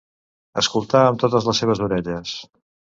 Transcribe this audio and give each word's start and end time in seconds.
Escoltar 0.61 1.03
amb 1.11 1.21
totes 1.27 1.47
les 1.51 1.63
seves 1.65 1.85
orelles. 1.91 2.37